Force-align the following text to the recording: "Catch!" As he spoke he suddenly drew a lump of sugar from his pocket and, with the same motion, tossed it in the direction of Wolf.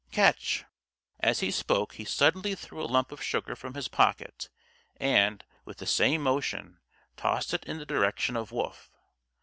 "Catch!" 0.09 0.65
As 1.19 1.41
he 1.41 1.51
spoke 1.51 1.93
he 1.93 2.05
suddenly 2.05 2.55
drew 2.55 2.83
a 2.83 2.87
lump 2.89 3.11
of 3.11 3.21
sugar 3.21 3.55
from 3.55 3.75
his 3.75 3.87
pocket 3.87 4.49
and, 4.97 5.45
with 5.63 5.77
the 5.77 5.85
same 5.85 6.23
motion, 6.23 6.79
tossed 7.17 7.53
it 7.53 7.63
in 7.65 7.77
the 7.77 7.85
direction 7.85 8.35
of 8.35 8.51
Wolf. 8.51 8.89